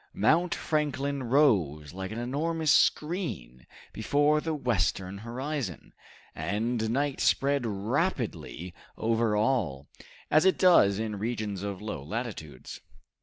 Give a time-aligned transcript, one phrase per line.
[0.15, 5.93] Mount Franklin rose like an enormous screen before the western horizon,
[6.33, 9.85] and night spread rapidly over all,
[10.31, 12.81] as it does in regions of low latitudes.